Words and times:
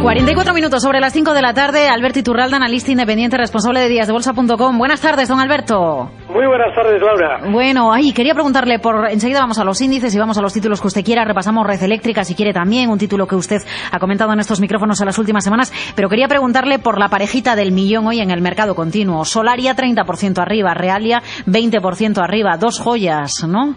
44 0.00 0.54
minutos 0.54 0.82
sobre 0.82 0.98
las 0.98 1.12
5 1.12 1.34
de 1.34 1.42
la 1.42 1.52
tarde. 1.52 1.88
Alberto 1.88 2.20
Iturralda, 2.20 2.56
analista 2.56 2.90
independiente, 2.90 3.36
responsable 3.36 3.80
de 3.80 3.88
díasdebolsa.com. 3.90 4.78
Buenas 4.78 5.02
tardes, 5.02 5.28
don 5.28 5.38
Alberto. 5.40 6.10
Muy 6.30 6.46
buenas 6.46 6.74
tardes, 6.74 7.02
Laura. 7.02 7.40
Bueno, 7.50 7.92
ay, 7.92 8.12
quería 8.12 8.32
preguntarle 8.32 8.78
por. 8.78 9.10
Enseguida 9.10 9.40
vamos 9.40 9.58
a 9.58 9.64
los 9.64 9.78
índices 9.82 10.14
y 10.14 10.18
vamos 10.18 10.38
a 10.38 10.42
los 10.42 10.54
títulos 10.54 10.80
que 10.80 10.86
usted 10.86 11.04
quiera. 11.04 11.24
Repasamos 11.26 11.66
Red 11.66 11.82
Eléctrica, 11.82 12.24
si 12.24 12.34
quiere 12.34 12.54
también, 12.54 12.88
un 12.88 12.98
título 12.98 13.26
que 13.26 13.34
usted 13.34 13.58
ha 13.92 13.98
comentado 13.98 14.32
en 14.32 14.40
estos 14.40 14.58
micrófonos 14.58 14.98
en 15.00 15.06
las 15.06 15.18
últimas 15.18 15.44
semanas. 15.44 15.70
Pero 15.94 16.08
quería 16.08 16.28
preguntarle 16.28 16.78
por 16.78 16.98
la 16.98 17.08
parejita 17.08 17.54
del 17.54 17.72
millón 17.72 18.06
hoy 18.06 18.20
en 18.20 18.30
el 18.30 18.40
mercado 18.40 18.74
continuo. 18.74 19.26
Solaria 19.26 19.76
30% 19.76 20.38
arriba, 20.38 20.72
Realia 20.72 21.22
20% 21.46 22.22
arriba. 22.22 22.56
Dos 22.58 22.80
joyas, 22.80 23.44
¿no? 23.46 23.76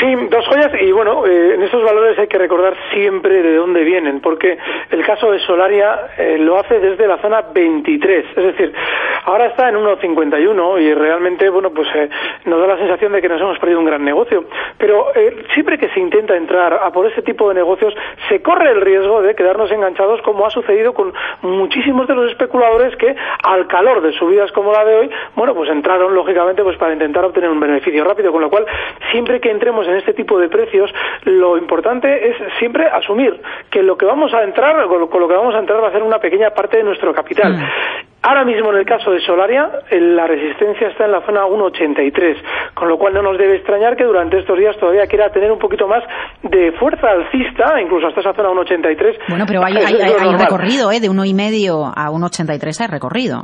Sí, 0.00 0.14
dos 0.30 0.46
joyas 0.46 0.70
y 0.80 0.92
bueno, 0.92 1.26
eh, 1.26 1.54
en 1.54 1.62
estos 1.62 1.82
valores 1.82 2.16
hay 2.18 2.28
que 2.28 2.38
recordar 2.38 2.76
siempre 2.92 3.42
de 3.42 3.56
dónde 3.56 3.82
vienen, 3.82 4.20
porque 4.20 4.56
el 4.90 5.04
caso 5.04 5.32
de 5.32 5.40
Solaria 5.40 6.10
eh, 6.16 6.36
lo 6.38 6.56
hace 6.56 6.78
desde 6.78 7.08
la 7.08 7.18
zona 7.18 7.42
23, 7.52 8.26
es 8.36 8.44
decir, 8.44 8.72
ahora 9.24 9.46
está 9.46 9.68
en 9.68 9.74
1,51 9.74 10.80
y 10.80 10.94
realmente, 10.94 11.50
bueno, 11.50 11.70
pues 11.70 11.88
eh, 11.96 12.08
nos 12.44 12.60
da 12.60 12.68
la 12.68 12.76
sensación 12.76 13.10
de 13.10 13.20
que 13.20 13.28
nos 13.28 13.40
hemos 13.40 13.58
perdido 13.58 13.80
un 13.80 13.86
gran 13.86 14.04
negocio, 14.04 14.44
pero 14.78 15.08
siempre 15.54 15.78
que 15.78 15.88
se 15.88 15.98
intenta 15.98 16.36
entrar 16.36 16.74
a 16.74 16.92
por 16.92 17.06
ese 17.06 17.22
tipo 17.22 17.48
de 17.48 17.56
negocios, 17.56 17.92
se 18.28 18.40
corre 18.40 18.70
el 18.70 18.80
riesgo 18.80 19.20
de 19.20 19.34
quedarnos 19.34 19.70
enganchados 19.72 20.22
como 20.22 20.46
ha 20.46 20.50
sucedido 20.50 20.94
con 20.94 21.12
muchísimos 21.42 22.06
de 22.06 22.14
los 22.14 22.30
especuladores 22.30 22.94
que 22.96 23.16
al 23.42 23.66
calor 23.66 24.00
de 24.02 24.12
subidas 24.12 24.52
como 24.52 24.72
la 24.72 24.84
de 24.84 24.94
hoy, 24.94 25.10
bueno, 25.34 25.54
pues 25.54 25.68
entraron 25.70 26.14
lógicamente 26.14 26.62
pues 26.62 26.76
para 26.76 26.92
intentar 26.92 27.24
obtener 27.24 27.50
un 27.50 27.58
beneficio 27.58 28.04
rápido, 28.04 28.30
con 28.30 28.42
lo 28.42 28.48
cual 28.48 28.64
siempre 29.10 29.40
que 29.40 29.50
entremos 29.50 29.87
en 29.88 29.96
este 29.96 30.12
tipo 30.12 30.38
de 30.38 30.48
precios, 30.48 30.90
lo 31.24 31.56
importante 31.56 32.28
es 32.28 32.36
siempre 32.58 32.86
asumir 32.86 33.40
que 33.70 33.82
lo 33.82 33.96
que 33.96 34.06
vamos 34.06 34.32
a 34.34 34.42
entrar, 34.42 34.86
con 34.86 35.00
lo 35.00 35.28
que 35.28 35.34
vamos 35.34 35.54
a 35.54 35.58
entrar 35.58 35.82
va 35.82 35.88
a 35.88 35.92
ser 35.92 36.02
una 36.02 36.18
pequeña 36.18 36.50
parte 36.50 36.78
de 36.78 36.84
nuestro 36.84 37.12
capital. 37.12 37.54
Mm. 37.54 37.62
Ahora 38.22 38.44
mismo 38.44 38.70
en 38.72 38.78
el 38.78 38.84
caso 38.84 39.12
de 39.12 39.20
Solaria, 39.20 39.70
la 39.92 40.26
resistencia 40.26 40.88
está 40.88 41.04
en 41.04 41.12
la 41.12 41.24
zona 41.24 41.46
1,83, 41.46 42.36
con 42.74 42.88
lo 42.88 42.98
cual 42.98 43.14
no 43.14 43.22
nos 43.22 43.38
debe 43.38 43.56
extrañar 43.56 43.96
que 43.96 44.04
durante 44.04 44.38
estos 44.38 44.58
días 44.58 44.76
todavía 44.76 45.06
quiera 45.06 45.30
tener 45.30 45.52
un 45.52 45.58
poquito 45.58 45.86
más 45.86 46.02
de 46.42 46.72
fuerza 46.72 47.10
alcista, 47.10 47.80
incluso 47.80 48.08
hasta 48.08 48.20
esa 48.20 48.34
zona 48.34 48.50
1,83. 48.50 49.18
Bueno, 49.28 49.44
pero 49.46 49.64
hay, 49.64 49.74
hay, 49.76 49.94
hay, 49.94 50.12
hay 50.18 50.36
recorrido, 50.36 50.90
¿eh? 50.90 51.00
De 51.00 51.08
1,5 51.08 51.92
a 51.94 52.10
1,83 52.10 52.80
hay 52.80 52.86
recorrido. 52.88 53.42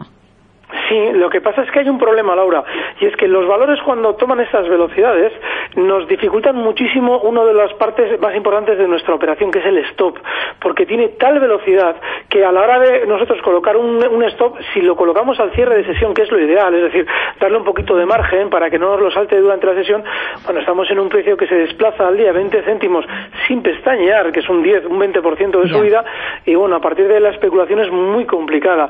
Sí, 0.88 1.12
lo 1.12 1.30
que 1.30 1.40
pasa 1.40 1.62
es 1.62 1.70
que 1.70 1.80
hay 1.80 1.88
un 1.88 1.98
problema, 1.98 2.34
Laura, 2.34 2.64
y 3.00 3.06
es 3.06 3.16
que 3.16 3.28
los 3.28 3.46
valores 3.46 3.78
cuando 3.84 4.14
toman 4.16 4.40
esas 4.40 4.68
velocidades 4.68 5.32
nos 5.76 6.06
dificultan 6.08 6.56
muchísimo 6.56 7.18
una 7.18 7.44
de 7.44 7.54
las 7.54 7.72
partes 7.74 8.20
más 8.20 8.34
importantes 8.34 8.78
de 8.78 8.88
nuestra 8.88 9.14
operación, 9.14 9.50
que 9.50 9.58
es 9.58 9.66
el 9.66 9.78
stop, 9.78 10.18
porque 10.60 10.86
tiene 10.86 11.08
tal 11.08 11.40
velocidad 11.40 11.96
que 12.28 12.44
a 12.44 12.52
la 12.52 12.62
hora 12.62 12.78
de 12.78 13.06
nosotros 13.06 13.40
colocar 13.42 13.76
un, 13.76 14.04
un 14.06 14.22
stop, 14.24 14.56
si 14.72 14.80
lo 14.80 14.96
colocamos 14.96 15.38
al 15.40 15.52
cierre 15.52 15.76
de 15.76 15.84
sesión, 15.84 16.14
que 16.14 16.22
es 16.22 16.30
lo 16.30 16.38
ideal, 16.38 16.74
es 16.74 16.82
decir, 16.82 17.06
darle 17.40 17.58
un 17.58 17.64
poquito 17.64 17.96
de 17.96 18.06
margen 18.06 18.50
para 18.50 18.70
que 18.70 18.78
no 18.78 18.90
nos 18.90 19.00
lo 19.00 19.10
salte 19.10 19.40
durante 19.40 19.66
la 19.66 19.74
sesión, 19.74 20.04
bueno, 20.44 20.60
estamos 20.60 20.90
en 20.90 20.98
un 20.98 21.08
precio 21.08 21.36
que 21.36 21.46
se 21.46 21.54
desplaza 21.54 22.06
al 22.08 22.16
día 22.16 22.32
20 22.32 22.62
céntimos 22.62 23.04
sin 23.46 23.62
pestañear, 23.62 24.32
que 24.32 24.40
es 24.40 24.48
un 24.48 24.62
10, 24.62 24.86
un 24.86 25.00
20% 25.00 25.60
de 25.60 25.68
subida, 25.68 26.04
y 26.44 26.54
bueno, 26.54 26.76
a 26.76 26.80
partir 26.80 27.08
de 27.08 27.20
la 27.20 27.30
especulación 27.30 27.80
es 27.80 27.90
muy 27.90 28.24
complicada. 28.26 28.88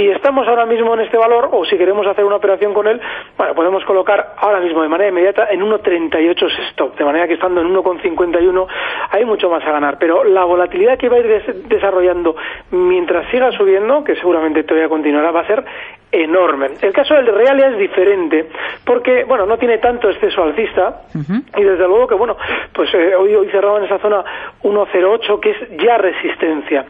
Si 0.00 0.08
estamos 0.08 0.48
ahora 0.48 0.64
mismo 0.64 0.94
en 0.94 1.00
este 1.00 1.18
valor, 1.18 1.50
o 1.52 1.62
si 1.66 1.76
queremos 1.76 2.06
hacer 2.06 2.24
una 2.24 2.36
operación 2.36 2.72
con 2.72 2.86
él, 2.86 2.98
bueno, 3.36 3.54
podemos 3.54 3.84
colocar 3.84 4.32
ahora 4.38 4.58
mismo 4.58 4.80
de 4.80 4.88
manera 4.88 5.10
inmediata 5.10 5.48
en 5.50 5.60
1.38 5.60 6.70
stop, 6.70 6.96
de 6.96 7.04
manera 7.04 7.28
que 7.28 7.34
estando 7.34 7.60
en 7.60 7.68
1.51 7.68 8.66
hay 9.10 9.26
mucho 9.26 9.50
más 9.50 9.62
a 9.62 9.72
ganar, 9.72 9.98
pero 9.98 10.24
la 10.24 10.44
volatilidad 10.44 10.96
que 10.96 11.10
va 11.10 11.16
a 11.16 11.20
ir 11.20 11.26
des 11.26 11.68
desarrollando 11.68 12.34
mientras 12.70 13.30
siga 13.30 13.52
subiendo, 13.52 14.02
que 14.02 14.16
seguramente 14.16 14.62
todavía 14.62 14.88
continuará, 14.88 15.32
va 15.32 15.40
a 15.40 15.46
ser 15.46 15.66
enorme. 16.12 16.68
El 16.80 16.92
caso 16.92 17.14
del 17.14 17.26
Realia 17.26 17.68
es 17.68 17.78
diferente 17.78 18.48
porque, 18.84 19.24
bueno, 19.24 19.44
no 19.44 19.58
tiene 19.58 19.78
tanto 19.78 20.08
exceso 20.08 20.42
alcista 20.42 21.02
uh 21.14 21.18
-huh. 21.18 21.60
y 21.60 21.62
desde 21.62 21.86
luego 21.86 22.08
que, 22.08 22.14
bueno, 22.14 22.36
pues 22.72 22.92
eh, 22.94 23.14
hoy, 23.14 23.34
hoy 23.34 23.48
cerrado 23.50 23.78
en 23.78 23.84
esa 23.84 23.98
zona 23.98 24.24
1.08 24.62 25.40
que 25.40 25.50
es 25.50 25.56
ya 25.76 25.98
resistencia. 25.98 26.86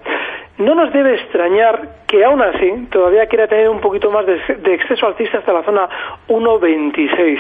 No 0.61 0.75
nos 0.75 0.93
debe 0.93 1.15
extrañar 1.15 1.89
que 2.07 2.23
aún 2.23 2.43
así 2.43 2.87
todavía 2.91 3.27
quiera 3.27 3.49
tener 3.49 3.71
un 3.71 3.81
poquito 3.81 4.11
más 4.11 4.27
de, 4.27 4.39
de 4.57 4.75
exceso 4.75 5.07
alcista 5.07 5.39
hasta 5.39 5.55
la 5.55 5.63
zona 5.63 5.89
1.26, 6.29 7.39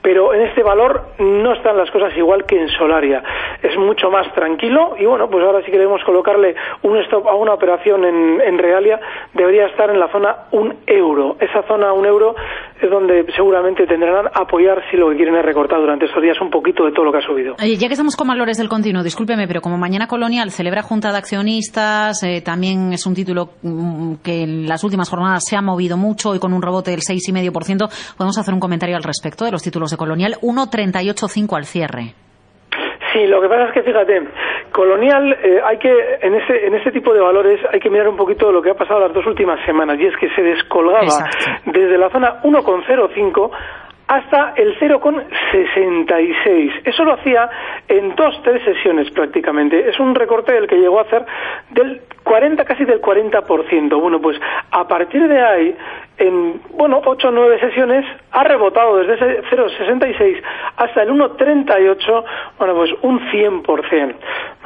pero 0.00 0.32
en 0.32 0.42
este 0.42 0.62
valor 0.62 1.02
no 1.18 1.52
están 1.54 1.76
las 1.76 1.90
cosas 1.90 2.16
igual 2.16 2.44
que 2.44 2.60
en 2.60 2.68
Solaria. 2.68 3.24
Es 3.62 3.76
mucho 3.76 4.10
más 4.10 4.32
tranquilo 4.34 4.94
y 4.98 5.04
bueno, 5.04 5.28
pues 5.28 5.44
ahora 5.44 5.64
si 5.64 5.70
queremos 5.70 6.02
colocarle 6.04 6.54
un 6.82 6.96
stop 6.98 7.28
a 7.28 7.34
una 7.34 7.54
operación 7.54 8.04
en, 8.04 8.58
Realia, 8.58 9.00
debería 9.34 9.66
estar 9.66 9.90
en 9.90 9.98
la 9.98 10.10
zona 10.12 10.46
1 10.52 10.74
euro. 10.86 11.36
Esa 11.40 11.62
zona 11.66 11.92
1 11.92 12.08
euro 12.08 12.34
es 12.80 12.90
donde 12.90 13.24
seguramente 13.34 13.86
tendrán 13.86 14.26
apoyar 14.34 14.82
si 14.90 14.96
lo 14.96 15.10
que 15.10 15.16
quieren 15.16 15.34
es 15.36 15.44
recortar 15.44 15.80
durante 15.80 16.06
estos 16.06 16.22
días 16.22 16.40
un 16.40 16.50
poquito 16.50 16.84
de 16.84 16.92
todo 16.92 17.04
lo 17.04 17.12
que 17.12 17.18
ha 17.18 17.26
subido. 17.26 17.56
Ya 17.58 17.86
que 17.88 17.94
estamos 17.94 18.16
con 18.16 18.28
valores 18.28 18.58
del 18.58 18.68
continuo, 18.68 19.02
discúlpeme, 19.02 19.46
pero 19.46 19.60
como 19.60 19.78
mañana 19.78 20.06
colonial 20.06 20.50
celebra 20.50 20.82
junta 20.82 21.10
de 21.10 21.18
accionistas, 21.18 22.22
eh, 22.22 22.42
también 22.42 22.92
es 22.92 23.06
un 23.06 23.14
título 23.14 23.50
mm, 23.62 24.14
que 24.22 24.42
en 24.42 24.66
las 24.66 24.84
últimas 24.84 25.08
jornadas 25.08 25.44
se 25.46 25.56
ha 25.56 25.62
movido 25.62 25.96
mucho 25.96 26.34
y 26.34 26.38
con 26.38 26.52
un 26.52 26.62
rebote 26.62 26.90
del 26.90 27.00
6,5%, 27.00 27.88
podemos 28.16 28.38
hacer 28.38 28.54
un 28.54 28.60
comentario 28.60 28.96
al 28.96 29.02
respecto 29.02 29.44
de 29.44 29.52
los 29.52 29.62
títulos 29.62 29.90
de 29.90 29.96
colonial. 29.96 30.36
1,385 30.42 31.56
al 31.56 31.64
cierre. 31.64 32.14
Sí, 33.20 33.26
lo 33.26 33.40
que 33.40 33.48
pasa 33.48 33.64
es 33.64 33.72
que 33.72 33.82
fíjate, 33.82 34.22
Colonial 34.72 35.36
eh, 35.42 35.60
hay 35.62 35.76
que 35.78 35.92
en 36.22 36.34
ese 36.34 36.66
en 36.66 36.74
ese 36.74 36.90
tipo 36.90 37.12
de 37.12 37.20
valores 37.20 37.60
hay 37.70 37.78
que 37.78 37.90
mirar 37.90 38.08
un 38.08 38.16
poquito 38.16 38.50
lo 38.50 38.62
que 38.62 38.70
ha 38.70 38.74
pasado 38.74 39.00
las 39.00 39.12
dos 39.12 39.26
últimas 39.26 39.62
semanas 39.66 39.98
y 40.00 40.06
es 40.06 40.16
que 40.16 40.30
se 40.30 40.42
descolgaba 40.42 41.02
Exacto. 41.02 41.46
desde 41.66 41.98
la 41.98 42.08
zona 42.08 42.40
1,05 42.42 43.50
hasta 44.10 44.52
el 44.56 44.76
0,66. 44.80 46.80
Eso 46.84 47.04
lo 47.04 47.12
hacía 47.12 47.48
en 47.86 48.16
dos, 48.16 48.42
tres 48.42 48.60
sesiones 48.64 49.08
prácticamente. 49.12 49.88
Es 49.88 50.00
un 50.00 50.16
recorte 50.16 50.52
del 50.52 50.66
que 50.66 50.78
llegó 50.78 50.98
a 50.98 51.02
hacer 51.02 51.24
del 51.70 52.00
40, 52.24 52.64
casi 52.64 52.84
del 52.84 53.00
40%. 53.00 54.00
Bueno, 54.00 54.20
pues 54.20 54.36
a 54.72 54.88
partir 54.88 55.28
de 55.28 55.40
ahí, 55.40 55.76
en, 56.18 56.60
bueno, 56.76 57.00
8 57.04 57.28
o 57.28 57.30
9 57.30 57.60
sesiones, 57.60 58.04
ha 58.32 58.42
rebotado 58.42 58.96
desde 58.96 59.14
ese 59.14 59.42
0,66 59.44 60.42
hasta 60.76 61.02
el 61.04 61.10
1,38, 61.10 62.24
bueno, 62.58 62.74
pues 62.74 62.90
un 63.02 63.20
100%. 63.30 64.14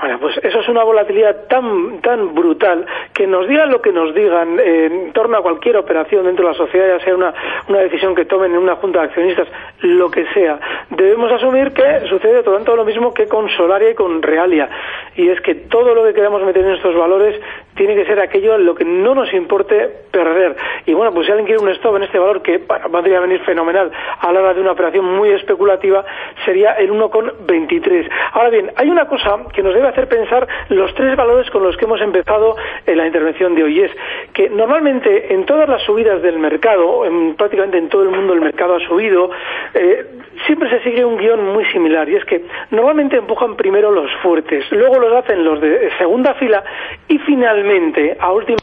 Bueno, 0.05 0.19
pues 0.21 0.37
eso 0.43 0.61
es 0.61 0.69
una 0.69 0.85
volatilidad 0.85 1.47
tan, 1.49 2.03
tan 2.03 2.35
brutal 2.35 2.85
que 3.15 3.27
nos 3.27 3.49
digan 3.49 3.71
lo 3.71 3.81
que 3.81 3.91
nos 3.91 4.15
digan 4.15 4.61
en 4.61 5.15
torno 5.15 5.39
a 5.39 5.41
cualquier 5.41 5.79
operación 5.79 6.27
dentro 6.27 6.45
de 6.45 6.53
la 6.53 6.59
sociedad, 6.59 6.99
ya 6.99 7.03
sea 7.03 7.15
una, 7.15 7.33
una 7.71 7.79
decisión 7.79 8.15
que 8.15 8.27
tomen 8.27 8.53
en 8.53 8.59
una 8.59 8.77
junta 8.77 8.99
de 8.99 9.07
accionistas, 9.07 9.49
lo 9.81 10.11
que 10.11 10.27
sea. 10.35 10.61
Debemos 10.91 11.33
asumir 11.33 11.73
que 11.73 12.01
sucede 12.07 12.43
todo 12.43 12.77
lo 12.77 12.85
mismo 12.85 13.15
que 13.15 13.27
con 13.27 13.49
Solaria 13.49 13.93
y 13.93 13.95
con 13.95 14.21
Realia. 14.21 14.69
Y 15.17 15.31
es 15.31 15.41
que 15.41 15.55
todo 15.55 15.95
lo 15.95 16.05
que 16.05 16.13
queramos 16.13 16.43
meter 16.43 16.67
en 16.67 16.75
estos 16.75 16.95
valores 16.95 17.41
tiene 17.77 17.95
que 17.95 18.07
ser 18.07 18.21
aquello 18.21 18.55
en 18.55 18.67
lo 18.67 18.75
que 18.75 18.85
no 18.85 19.15
nos 19.15 19.33
importe 19.33 19.91
perder. 20.11 20.57
Y 20.87 20.95
bueno, 20.95 21.13
pues 21.13 21.27
si 21.27 21.33
alguien 21.33 21.47
quiere 21.47 21.63
un 21.63 21.71
stop 21.71 21.97
en 21.97 22.05
este 22.05 22.19
valor 22.19 22.43
que 22.43 22.59
bueno, 22.59 22.89
podría 22.91 23.21
venir 23.21 23.41
fenomenal 23.41 23.91
a 24.21 24.33
la 24.33 24.41
hora 24.41 24.55
de 24.55 24.61
una 24.61 24.73
operación 24.73 25.05
muy 25.05 25.31
especulativa, 25.31 26.05
sería 26.45 26.73
el 26.73 26.93
1,23. 26.93 28.09
Ahora 28.33 28.51
bien, 28.51 28.71
hay 28.77 28.89
una 28.89 29.07
cosa 29.07 29.39
que 29.53 29.63
nos 29.63 29.75
debe 29.75 29.89
hacer 29.89 30.09
pensar 30.09 30.47
los 30.69 30.95
tres 30.95 31.17
valores 31.17 31.51
con 31.51 31.63
los 31.63 31.77
que 31.77 31.85
hemos 31.85 32.01
empezado 32.01 32.57
en 32.87 32.99
la 32.99 33.07
intervención 33.07 33.55
de 33.55 33.65
hoy. 33.65 33.81
Es 33.81 33.91
que 34.33 34.49
normalmente 34.49 35.33
en 35.33 35.45
todas 35.45 35.69
las 35.69 35.83
subidas 35.83 36.23
del 36.23 36.39
mercado, 36.39 37.05
en, 37.05 37.35
prácticamente 37.35 37.79
en 37.79 37.89
todo 37.89 38.03
el 38.03 38.11
mundo 38.11 38.35
el 38.35 38.41
mercado 38.41 38.77
ha 38.77 38.81
subido, 38.81 39.31
eh, 39.75 40.07
siempre 40.47 40.71
se 40.71 40.83
sigue 40.83 41.05
un 41.05 41.17
guion 41.17 41.53
muy 41.53 41.65
similar 41.67 42.09
y 42.09 42.17
es 42.17 42.25
que 42.25 42.45
normalmente 42.71 43.17
empujan 43.17 43.57
primero 43.57 43.91
los 43.91 44.11
fuertes, 44.23 44.65
luego 44.71 44.99
los 44.99 45.13
hacen 45.13 45.45
los 45.45 45.61
de 45.61 45.91
segunda 45.99 46.35
fila 46.35 46.63
y 47.09 47.19
finalmente 47.19 47.64
a 48.21 48.33
última 48.33 48.59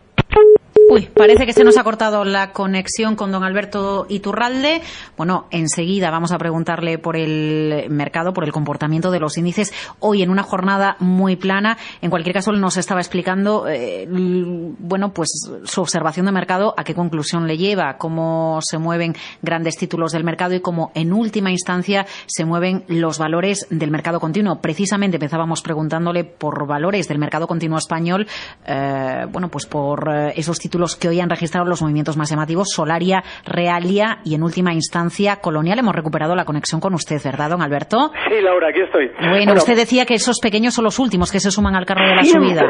Uy, 0.90 1.08
parece 1.14 1.46
que 1.46 1.54
se 1.54 1.64
nos 1.64 1.78
ha 1.78 1.84
cortado 1.84 2.26
la 2.26 2.52
conexión 2.52 3.16
con 3.16 3.32
don 3.32 3.44
Alberto 3.44 4.06
Iturralde. 4.10 4.82
Bueno, 5.16 5.48
enseguida 5.50 6.12
vamos 6.12 6.32
a 6.32 6.38
preguntarle 6.38 6.98
por 6.98 7.16
el 7.16 7.86
mercado, 7.90 8.34
por 8.34 8.44
el 8.44 8.52
comportamiento 8.52 9.10
de 9.12 9.20
los 9.20 9.38
índices 9.38 9.74
hoy 10.00 10.22
en 10.22 10.30
una 10.30 10.44
jornada 10.44 10.98
muy 11.00 11.36
plana. 11.36 11.78
En 12.02 12.10
cualquier 12.10 12.34
caso, 12.34 12.52
nos 12.52 12.78
estaba 12.78 13.00
explicando, 13.00 13.68
eh, 13.70 14.06
bueno, 14.10 15.14
pues 15.14 15.30
su 15.64 15.82
observación 15.82 16.26
de 16.26 16.34
mercado, 16.34 16.74
a 16.78 16.84
qué 16.84 16.94
conclusión 16.94 17.48
le 17.48 17.58
lleva, 17.58 17.98
cómo 17.98 18.60
se 18.62 18.78
mueven 18.78 19.16
grandes 19.42 19.78
títulos 19.78 20.12
del 20.12 20.24
mercado 20.24 20.56
y 20.56 20.62
cómo 20.62 20.92
en 20.94 21.14
última 21.14 21.52
instancia 21.52 22.06
se 22.26 22.44
mueven 22.44 22.84
los 22.88 23.18
valores 23.18 23.66
del 23.70 23.92
mercado 23.92 24.20
continuo. 24.20 24.60
Precisamente 24.60 25.18
empezábamos 25.18 25.62
preguntándole 25.62 26.24
por 26.24 26.68
valores 26.68 27.08
del 27.08 27.20
mercado 27.20 27.48
continuo 27.48 27.78
español, 27.78 28.28
eh, 28.66 29.26
bueno, 29.32 29.50
pues 29.50 29.66
por 29.66 30.10
eh, 30.14 30.34
esos 30.36 30.60
títulos 30.62 30.96
que 30.96 31.10
hoy 31.10 31.20
han 31.20 31.30
registrado 31.30 31.68
los 31.68 31.82
movimientos 31.82 32.18
más 32.18 32.30
llamativos, 32.30 32.70
Solaria, 32.74 33.24
Realia 33.46 34.20
y 34.24 34.36
en 34.36 34.44
última 34.44 34.74
instancia 34.74 35.38
Colonial. 35.38 35.80
Hemos 35.80 35.96
recuperado 35.96 36.36
la 36.36 36.46
conexión 36.46 36.80
con 36.80 36.94
usted, 36.94 37.18
¿verdad, 37.24 37.50
don 37.50 37.62
Alberto? 37.62 38.12
Sí, 38.30 38.42
Laura, 38.42 38.70
aquí 38.70 38.82
estoy. 38.82 39.12
Bueno, 39.30 39.54
usted 39.54 39.76
decía 39.76 40.06
que 40.06 40.14
esos 40.14 40.40
pequeños 40.40 40.74
son 40.74 40.86
los 40.86 41.00
últimos 41.00 41.32
que 41.32 41.40
se 41.40 41.52
suman 41.52 41.76
al 41.76 41.86
carro 41.86 42.08
de 42.08 42.16
la 42.16 42.24
subida 42.24 42.64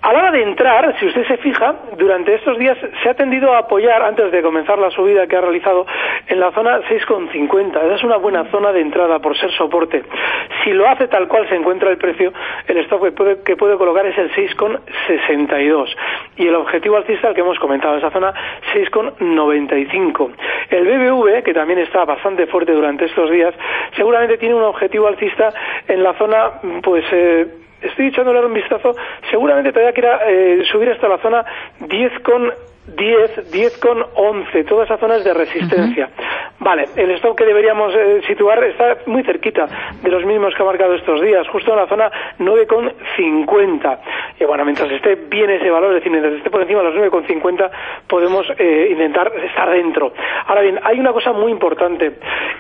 A 0.04 0.14
la 0.14 0.20
hora 0.20 0.32
de 0.32 0.42
entrar, 0.42 0.98
si 1.00 1.06
usted 1.06 1.28
se 1.28 1.38
fija, 1.38 1.76
durante 1.96 2.34
estos 2.34 2.58
días 2.58 2.76
se 3.04 3.10
ha 3.10 3.14
tendido 3.14 3.54
a 3.54 3.60
apoyar, 3.60 4.02
antes 4.02 4.32
de 4.32 4.42
comenzar 4.42 4.80
la 4.80 4.90
subida 4.90 5.28
que 5.28 5.36
ha 5.36 5.42
realizado, 5.42 5.86
en 6.28 6.40
la 6.40 6.52
zona 6.54 6.80
6,50. 6.90 7.86
Esa 7.86 7.96
es 7.96 8.04
una 8.04 8.18
buena 8.18 8.46
zona 8.46 8.72
de 8.72 8.82
entrada 8.82 9.20
por 9.20 9.38
ser 9.38 9.52
soporte. 9.52 10.02
Si 10.64 10.72
lo 10.72 10.90
hace 10.90 11.08
tal 11.08 11.28
cual 11.28 11.48
se 11.50 11.56
encuentra 11.56 11.92
el 11.92 11.98
precio, 11.98 12.34
el 12.68 12.78
stop 12.78 13.04
que 13.04 13.12
puede, 13.12 13.44
que 13.44 13.56
puede 13.56 13.78
colocar 13.78 14.04
es 14.08 14.18
el 14.18 14.32
6,62. 14.32 15.96
Y 16.38 16.48
el 16.48 16.56
objetivo 16.56 16.98
alcista, 16.98 17.28
el 17.28 17.36
que 17.36 17.42
hemos 17.42 17.60
comentado, 17.60 17.98
esa 17.98 18.10
zona 18.10 18.34
6,95. 18.74 20.32
El 20.72 20.88
BBV, 20.88 21.44
que 21.44 21.54
también 21.54 21.78
está 21.78 22.06
bastante 22.06 22.48
fuerte 22.48 22.72
durante 22.72 23.06
estos 23.06 23.30
días, 23.30 23.54
seguramente 23.96 24.40
tiene 24.40 24.56
un 24.56 24.64
objetivo 24.64 25.08
alcista 25.08 25.54
en 25.88 26.02
la 26.02 26.14
zona, 26.16 26.54
pues, 26.82 27.06
eh, 27.12 27.46
estoy 27.82 28.08
echándole 28.08 28.46
un 28.46 28.54
vistazo, 28.54 28.96
seguramente 29.30 29.72
todavía 29.72 29.94
quiera 29.94 30.20
eh, 30.28 30.64
subir 30.72 30.90
hasta 30.90 31.08
la 31.08 31.18
zona 31.20 31.46
10 31.80 32.20
con 32.20 32.52
10, 32.88 33.52
10 33.52 33.78
con 33.78 34.04
11, 34.16 34.64
todas 34.64 34.86
esas 34.86 35.00
zonas 35.00 35.24
de 35.24 35.34
resistencia. 35.34 36.10
Vale, 36.60 36.86
el 36.96 37.12
stop 37.12 37.38
que 37.38 37.46
deberíamos 37.46 37.94
eh, 37.96 38.22
situar 38.28 38.64
está 38.64 38.98
muy 39.06 39.24
cerquita 39.24 39.68
de 40.02 40.10
los 40.10 40.26
mismos 40.26 40.54
que 40.56 40.62
ha 40.62 40.66
marcado 40.66 40.96
estos 40.96 41.22
días, 41.22 41.48
justo 41.48 41.72
en 41.72 41.78
la 41.78 41.88
zona 41.88 42.12
9 42.40 42.68
con 42.68 42.92
50. 43.16 44.00
Y 44.42 44.46
bueno, 44.46 44.66
mientras 44.66 44.90
esté 44.92 45.14
bien 45.14 45.52
ese 45.52 45.70
valor, 45.70 45.92
es 45.92 45.98
decir, 45.98 46.12
mientras 46.12 46.34
esté 46.34 46.50
por 46.50 46.64
encima 46.64 46.80
de 46.80 46.86
los 46.86 46.96
9 46.96 47.12
con 47.12 47.28
50, 47.28 47.72
podemos 48.08 48.44
eh, 48.58 48.88
intentar 48.90 49.32
estar 49.46 49.70
dentro. 49.70 50.14
Ahora 50.48 50.62
bien, 50.62 50.80
hay 50.82 51.00
una 51.00 51.14
cosa 51.14 51.32
muy 51.32 51.52
importante. 51.52 52.14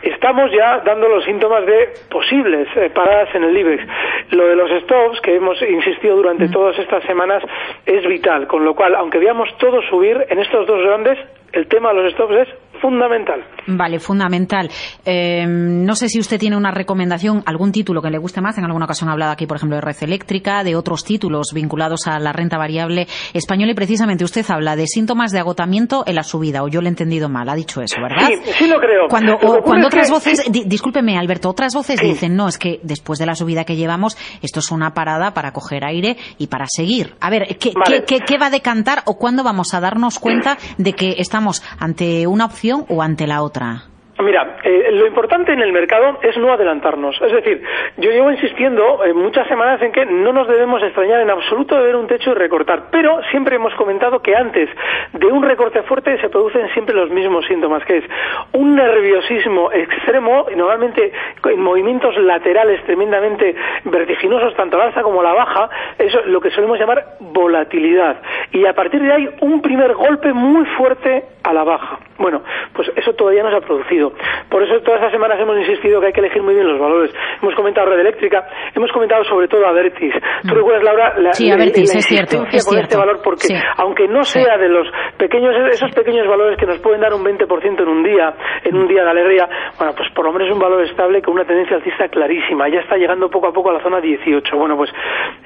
Estamos 0.04 0.51
ya 0.51 0.78
dando 0.86 1.07
los 1.07 1.24
síntomas 1.25 1.66
de 1.66 1.89
posibles 2.07 2.68
eh, 2.75 2.92
paradas 2.94 3.33
en 3.33 3.45
el 3.45 3.57
IBEX. 3.57 3.83
Lo 4.30 4.45
de 4.45 4.56
los 4.57 4.69
stops, 4.83 5.22
que 5.22 5.36
hemos 5.36 5.60
insistido 5.63 6.18
durante 6.18 6.50
todas 6.50 6.78
estas 6.78 7.04
semanas, 7.06 7.42
es 7.83 8.06
vital, 8.06 8.45
con 8.45 8.63
lo 8.63 8.75
cual, 8.75 8.94
aunque 8.94 9.18
veamos 9.18 9.50
todo 9.57 9.81
subir, 9.81 10.24
en 10.30 10.38
estos 10.38 10.68
dos 10.68 10.83
grandes, 10.83 11.18
el 11.53 11.68
tema 11.68 11.89
de 11.89 12.03
los 12.03 12.13
stops 12.13 12.33
es 12.36 12.48
fundamental. 12.81 13.44
Vale, 13.68 14.00
fundamental. 14.00 14.69
Eh, 15.06 15.45
no 15.45 15.94
sé 15.95 16.09
si 16.09 16.19
usted 16.19 16.39
tiene 16.39 16.57
una 16.57 16.71
recomendación, 16.71 17.44
algún 17.45 17.71
título 17.71 18.01
que 18.01 18.09
le 18.09 18.18
guste 18.18 18.42
más. 18.42 18.57
En 18.57 18.65
alguna 18.65 18.86
ocasión 18.86 19.09
ha 19.09 19.13
hablado 19.13 19.31
aquí, 19.31 19.45
por 19.45 19.57
ejemplo, 19.57 19.75
de 19.75 19.81
red 19.81 19.95
eléctrica, 20.01 20.63
de 20.63 20.75
otros 20.75 21.03
títulos 21.03 21.51
vinculados 21.53 22.07
a 22.07 22.19
la 22.19 22.33
renta 22.33 22.57
variable 22.57 23.07
española 23.33 23.71
y 23.71 23.75
precisamente 23.75 24.24
usted 24.24 24.44
habla 24.50 24.75
de 24.75 24.88
síntomas 24.88 25.31
de 25.31 25.39
agotamiento 25.39 26.03
en 26.07 26.15
la 26.15 26.24
subida, 26.24 26.63
o 26.63 26.68
yo 26.68 26.81
le 26.81 26.88
he 26.88 26.89
entendido 26.89 27.30
mal, 27.30 27.50
ha 27.50 27.56
dicho 27.56 27.81
eso, 27.81 27.97
¿verdad? 28.01 28.27
Sí, 28.27 28.51
sí 28.54 28.68
lo 28.68 28.80
creo. 28.80 29.07
Cuando, 29.09 29.38
cuando 29.38 29.88
otras 29.88 30.09
voces, 30.09 30.44
discúlpeme 30.50 31.18
Alberto, 31.18 31.50
otras 31.50 31.75
voces 31.75 32.01
dicen, 32.01 32.36
no, 32.36 32.47
es 32.47 32.57
que 32.57 32.80
después 32.81 33.19
de 33.19 33.27
la 33.27 33.36
subida 33.36 33.63
que 33.63 33.75
llevamos, 33.75 34.18
esto 34.42 34.59
es 34.59 34.71
una 34.71 34.94
parada 34.94 35.33
para 35.33 35.51
coger 35.51 35.86
aire 35.86 36.18
y 36.39 36.47
para 36.47 36.65
seguir. 36.68 37.13
A 37.19 37.30
ver, 37.30 37.57
¿qué, 37.59 37.74
¿qué, 38.07 38.19
qué 38.21 38.38
va 38.39 38.47
a 38.47 38.50
decantar 38.50 39.04
o 39.06 39.18
cuándo 39.18 39.44
vamos 39.44 39.74
a 39.75 39.80
darnos 39.80 40.18
cuenta 40.18 40.57
de 40.77 40.94
que 40.94 41.15
estamos 41.19 41.40
ante 41.79 42.27
una 42.27 42.45
opción 42.45 42.85
o 42.89 43.01
ante 43.01 43.27
la 43.27 43.41
otra? 43.41 43.90
Mira, 44.21 44.57
eh, 44.63 44.89
lo 44.91 45.07
importante 45.07 45.51
en 45.53 45.62
el 45.62 45.73
mercado 45.73 46.19
es 46.21 46.38
no 46.38 46.53
adelantarnos. 46.53 47.19
Es 47.21 47.31
decir, 47.31 47.63
yo 47.97 48.12
llevo 48.12 48.31
insistiendo 48.31 49.03
en 49.03 49.18
muchas 49.18 49.47
semanas 49.47 49.81
en 49.81 49.91
que 49.91 50.06
no 50.06 50.31
nos 50.31 50.47
debemos 50.47 50.81
extrañar 50.83 51.21
en 51.21 51.29
absoluto 51.29 51.75
de 51.75 51.83
ver 51.83 51.95
un 51.95 52.07
techo 52.07 52.31
y 52.31 52.33
recortar, 52.35 52.83
pero 52.91 53.21
siempre 53.31 53.56
hemos 53.56 53.73
comentado 53.75 54.21
que 54.21 54.35
antes 54.35 54.69
de 55.13 55.25
un 55.25 55.44
recorte 55.44 55.81
fuerte 55.83 56.19
se 56.19 56.29
producen 56.29 56.69
siempre 56.73 56.95
los 56.95 57.09
mismos 57.09 57.45
síntomas, 57.47 57.83
que 57.85 57.97
es 57.97 58.06
un 58.53 58.75
nerviosismo 58.75 59.71
extremo, 59.71 60.45
normalmente 60.56 61.11
en 61.44 61.61
movimientos 61.61 62.16
laterales 62.18 62.83
tremendamente 62.83 63.56
vertiginosos, 63.85 64.56
tanto 64.56 64.78
la 64.78 64.85
alza 64.85 65.01
como 65.01 65.23
la 65.23 65.33
baja, 65.33 65.69
eso 65.97 66.19
es 66.19 66.25
lo 66.28 66.42
que 66.42 66.51
solemos 66.51 66.80
llamar 66.80 67.18
volatilidad. 67.19 68.18
Y 68.51 68.66
a 68.66 68.73
partir 68.73 69.01
de 69.01 69.11
ahí, 69.11 69.30
un 69.42 69.61
primer 69.61 69.94
golpe 69.94 70.33
muy 70.33 70.66
fuerte 70.78 71.23
a 71.44 71.54
la 71.54 71.63
baja. 71.63 71.99
Bueno, 72.18 72.44
pues 72.73 72.92
eso 72.95 73.13
todavía 73.13 73.44
no 73.44 73.49
se 73.49 73.57
ha 73.57 73.61
producido. 73.61 74.10
Por 74.49 74.63
eso 74.63 74.81
todas 74.81 74.99
estas 74.99 75.11
semanas 75.11 75.39
hemos 75.39 75.57
insistido 75.57 75.99
que 75.99 76.07
hay 76.07 76.13
que 76.13 76.19
elegir 76.19 76.41
muy 76.41 76.53
bien 76.53 76.68
los 76.68 76.80
valores. 76.80 77.13
Hemos 77.41 77.56
comentado 77.56 77.89
red 77.89 77.99
eléctrica, 77.99 78.47
hemos 78.75 78.91
comentado 78.91 79.23
sobre 79.25 79.47
todo 79.47 79.65
Avertis. 79.65 80.13
¿Tú 80.44 80.53
mm. 80.53 80.57
recuerdas, 80.57 80.83
Laura, 80.83 81.13
la, 81.18 81.33
sí, 81.33 81.51
Avertis, 81.51 81.95
es 81.95 82.06
cierto, 82.06 82.45
es 82.51 82.65
con 82.68 82.77
este 82.77 82.97
valor? 82.97 83.21
Porque 83.23 83.47
aunque 83.77 84.07
no 84.07 84.23
sea 84.23 84.57
de 84.57 84.69
los 84.69 84.87
pequeños, 85.18 85.56
esos 85.71 85.91
pequeños 85.94 86.27
valores 86.27 86.57
que 86.57 86.65
nos 86.65 86.80
pueden 86.80 87.01
dar 87.01 87.13
un 87.13 87.23
20% 87.23 87.81
en 87.81 87.87
un 87.87 88.03
día, 88.03 88.33
en 88.63 88.75
un 88.75 88.87
día 88.87 89.03
de 89.03 89.09
alegría, 89.09 89.47
bueno, 89.77 89.94
pues 89.95 90.09
por 90.13 90.25
lo 90.25 90.33
menos 90.33 90.47
es 90.49 90.53
un 90.53 90.59
valor 90.59 90.81
estable 90.83 91.21
con 91.21 91.35
una 91.35 91.45
tendencia 91.45 91.77
alcista 91.77 92.07
clarísima. 92.09 92.69
Ya 92.69 92.80
está 92.80 92.97
llegando 92.97 93.30
poco 93.30 93.47
a 93.47 93.53
poco 93.53 93.69
a 93.69 93.73
la 93.73 93.83
zona 93.83 94.01
18. 94.01 94.57
Bueno, 94.57 94.75
pues 94.77 94.91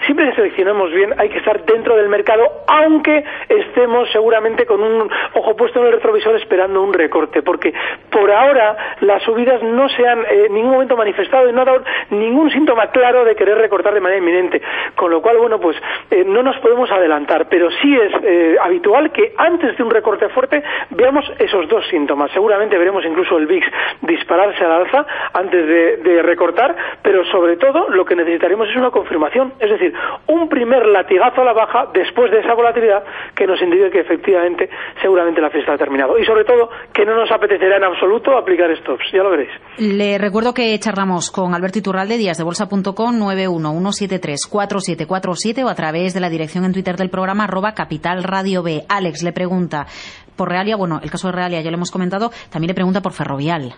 siempre 0.06 0.30
que 0.30 0.36
seleccionemos 0.36 0.92
bien 0.92 1.14
hay 1.18 1.30
que 1.30 1.38
estar 1.38 1.64
dentro 1.66 1.96
del 1.96 2.10
mercado, 2.10 2.44
aunque 2.68 3.24
estemos 3.50 4.10
seguramente 4.12 4.66
con 4.66 4.82
un 4.82 5.10
ojo 5.34 5.56
puesto 5.56 5.80
en 5.80 5.88
el 5.88 5.94
retrovisor 5.94 6.36
esperando 6.36 6.82
un 6.82 6.94
recorte, 6.94 7.42
porque 7.42 7.74
por 8.12 8.32
ahora 8.32 8.45
ahora 8.46 8.96
las 9.02 9.24
subidas 9.24 9.62
no 9.64 9.90
se 9.90 10.08
han 10.08 10.20
eh, 10.20 10.46
en 10.48 10.54
ningún 10.54 10.72
momento 10.72 10.98
manifestado 10.98 11.50
y 11.50 11.54
no 11.54 11.62
ha 11.62 11.66
dado 11.66 11.84
ningún 12.10 12.50
síntoma 12.52 12.88
claro 12.88 13.26
de 13.26 13.36
querer 13.36 13.58
recortar 13.58 13.94
de 13.94 14.02
manera 14.02 14.20
inminente. 14.20 14.62
Con 14.96 15.12
lo 15.12 15.22
cual, 15.22 15.38
bueno, 15.38 15.60
pues 15.60 15.78
eh, 16.12 16.24
no 16.26 16.44
nos 16.44 16.58
podemos 16.58 16.90
adelantar, 16.92 17.48
pero 17.50 17.70
sí 17.82 17.96
es 17.96 18.12
eh, 18.24 18.58
habitual 18.62 19.12
que 19.12 19.34
antes 19.38 19.78
de 19.78 19.84
un 19.84 19.92
recorte 19.92 20.30
fuerte 20.30 20.64
veamos 20.92 21.32
esos 21.40 21.68
dos 21.68 21.86
síntomas. 21.88 22.32
Seguramente 22.32 22.78
veremos 22.78 23.06
incluso 23.06 23.38
el 23.38 23.48
VIX 23.48 23.68
dispararse 24.02 24.64
al 24.64 24.72
alza 24.72 25.06
antes 25.34 25.68
de, 25.68 25.98
de 25.98 26.22
recortar, 26.22 26.76
pero 27.02 27.24
sobre 27.26 27.58
todo 27.58 27.90
lo 27.90 28.06
que 28.06 28.16
necesitaremos 28.16 28.70
es 28.70 28.76
una 28.76 28.92
confirmación, 28.92 29.54
es 29.60 29.70
decir, 29.70 29.94
un 30.28 30.50
primer 30.50 30.86
latigazo 30.86 31.42
a 31.42 31.46
la 31.46 31.54
baja 31.54 31.88
después 31.94 32.32
de 32.32 32.40
esa 32.40 32.54
volatilidad 32.54 33.04
que 33.36 33.46
nos 33.46 33.62
indique 33.62 33.92
que 33.92 34.00
efectivamente 34.00 34.70
seguramente 35.02 35.42
la 35.42 35.50
fiesta 35.50 35.74
ha 35.74 35.78
terminado. 35.78 36.18
Y 36.18 36.24
sobre 36.26 36.46
todo 36.46 36.70
que 36.94 37.04
no 37.06 37.16
nos 37.16 37.30
apetecerá 37.32 37.76
en 37.78 37.84
absoluto 37.84 38.38
aplicar 38.38 38.74
stops, 38.78 39.12
ya 39.12 39.24
lo 39.24 39.32
veréis. 39.32 39.50
Le 39.78 40.18
recuerdo 40.18 40.54
que 40.54 40.80
charlamos 40.80 41.32
con 41.32 41.54
Alberto 41.54 41.80
Iturralde, 41.80 42.18
díasdebolsa.com, 42.18 43.20
911734747 43.20 45.66
o 45.66 45.70
a 45.70 45.76
través 45.76 46.14
de 46.14 46.22
la 46.22 46.30
dirección 46.30 46.64
en 46.66 46.74
Twitter 46.74 46.96
del 46.96 47.10
programa 47.10 47.46
arroba 47.46 47.74
Capital 47.74 48.24
Radio 48.24 48.62
B. 48.64 48.84
Alex 48.88 49.24
le 49.24 49.34
pregunta 49.34 49.88
por 50.36 50.50
Realia, 50.50 50.76
bueno, 50.76 51.00
el 51.04 51.10
caso 51.10 51.28
de 51.28 51.34
Realia 51.34 51.62
ya 51.62 51.72
lo 51.72 51.78
hemos 51.78 51.92
comentado, 51.92 52.30
también 52.52 52.70
le 52.70 52.76
pregunta 52.76 53.02
por 53.02 53.14
Ferrovial. 53.14 53.74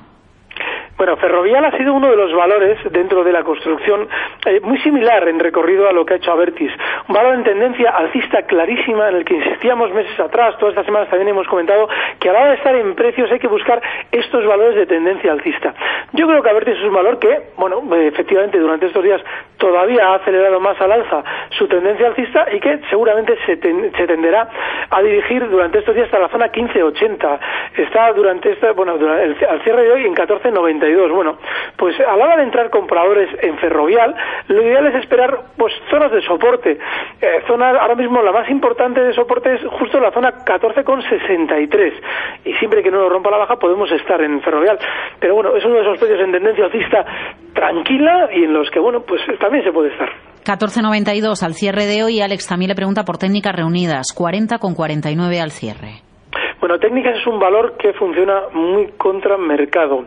Bueno, 0.98 1.16
Ferrovial 1.18 1.64
ha 1.64 1.78
sido 1.78 1.94
uno 1.94 2.10
de 2.10 2.18
los 2.18 2.34
valores 2.34 2.80
dentro 2.92 3.24
de 3.24 3.32
la 3.32 3.44
construcción 3.44 4.08
eh, 4.48 4.60
muy 4.62 4.80
similar 4.80 5.28
en 5.28 5.38
recorrido 5.40 5.88
a 5.88 5.92
lo 5.92 6.04
que 6.04 6.16
ha 6.16 6.18
hecho 6.18 6.32
Avertis. 6.32 6.72
Un 7.08 7.14
valor 7.14 7.36
en 7.36 7.44
tendencia 7.44 7.92
alcista 7.92 8.42
clarísima 8.48 9.10
en 9.10 9.18
el 9.18 9.26
que 9.26 9.36
insistíamos 9.36 9.94
meses 9.94 10.20
atrás, 10.20 10.58
todas 10.58 10.72
estas 10.72 10.88
semanas 10.88 11.08
también 11.10 11.30
hemos 11.30 11.48
comentado 11.48 11.88
que 12.20 12.30
a 12.30 12.34
la 12.34 12.40
hora 12.40 12.50
de 12.50 12.56
estar 12.56 12.76
en 12.76 12.96
precios 12.96 13.32
hay 13.32 13.38
que 13.38 13.48
buscar 13.48 13.80
estos 14.12 14.44
valores 14.48 14.76
de 14.76 14.88
tendencia 14.88 15.32
alcista. 15.32 15.76
Yo 16.14 16.26
creo 16.26 16.42
que 16.42 16.50
Avertis 16.50 16.78
es 16.78 16.84
un 16.86 16.96
valor 16.96 17.20
que, 17.20 17.52
bueno, 17.58 17.84
efectivamente 17.96 18.58
durante 18.58 18.88
estos 18.88 19.04
días 19.04 19.22
todavía 19.58 20.08
ha 20.08 20.16
acelerado 20.16 20.60
más 20.60 20.82
al 20.82 20.92
alza 20.92 21.24
su 21.60 21.68
tendencia 21.68 22.08
alcista 22.08 22.48
y 22.52 22.60
que 22.60 22.80
seguramente 22.90 23.38
se, 23.46 23.58
tenderá 23.58 24.50
a 24.90 25.02
dirigir 25.04 25.48
durante 25.48 25.78
estos 25.78 25.94
días 25.94 26.06
hasta 26.06 26.20
la 26.20 26.30
zona 26.30 26.52
15.80. 26.52 27.40
Está 27.78 28.14
durante 28.14 28.52
esta, 28.52 28.72
bueno, 28.72 28.94
al 28.94 29.62
cierre 29.64 29.84
de 29.84 29.92
hoy 29.92 30.06
en 30.06 30.16
14.90 30.16 30.87
bueno, 30.96 31.38
pues 31.78 32.00
a 32.00 32.16
la 32.16 32.26
hora 32.26 32.38
de 32.38 32.44
entrar 32.44 32.70
compradores 32.70 33.30
en 33.42 33.58
ferrovial, 33.58 34.16
lo 34.48 34.62
ideal 34.62 34.88
es 34.88 34.96
esperar 34.96 35.38
pues 35.58 35.74
zonas 35.90 36.12
de 36.12 36.22
soporte. 36.22 36.78
Eh, 37.22 37.44
zona, 37.48 37.70
ahora 37.70 37.96
mismo 37.96 38.22
la 38.22 38.32
más 38.32 38.50
importante 38.50 39.02
de 39.02 39.14
soporte 39.14 39.54
es 39.56 39.62
justo 39.80 40.00
la 40.00 40.12
zona 40.12 40.32
14,63 40.46 41.94
y 42.46 42.54
siempre 42.56 42.84
que 42.84 42.92
no 42.92 43.02
lo 43.02 43.10
rompa 43.10 43.32
la 43.32 43.38
baja 43.38 43.58
podemos 43.58 43.92
estar 43.92 44.22
en 44.22 44.42
ferrovial. 44.42 44.78
Pero 45.20 45.36
bueno, 45.36 45.56
es 45.56 45.66
uno 45.66 45.76
de 45.76 45.82
esos 45.82 46.00
precios 46.00 46.20
en 46.22 46.32
tendencia 46.32 46.66
alcista 46.66 47.06
tranquila 47.54 48.30
y 48.34 48.44
en 48.44 48.54
los 48.54 48.70
que, 48.70 48.80
bueno, 48.80 49.02
pues 49.02 49.22
también 49.40 49.64
se 49.64 49.72
puede 49.72 49.92
estar. 49.92 50.10
14.92 50.46 51.44
al 51.44 51.54
cierre 51.56 51.86
de 51.86 52.04
hoy. 52.04 52.22
Alex 52.22 52.48
también 52.48 52.70
le 52.70 52.76
pregunta 52.76 53.04
por 53.04 53.18
técnicas 53.18 53.54
reunidas. 53.54 54.14
40 54.16 54.60
con 54.60 54.76
49 54.76 55.42
al 55.42 55.52
cierre. 55.52 56.07
Bueno, 56.68 56.82
técnicas 56.82 57.16
es 57.16 57.26
un 57.26 57.40
valor 57.40 57.78
que 57.78 57.94
funciona 57.94 58.42
muy 58.52 58.88
contra 58.98 59.38
mercado. 59.38 60.04